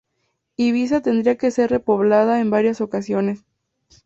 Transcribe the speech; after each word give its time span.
Ibiza 0.57 1.01
tendría 1.01 1.37
que 1.37 1.51
ser 1.51 1.69
repoblada 1.69 2.41
en 2.41 2.49
varias 2.49 2.81
ocasiones. 2.81 3.45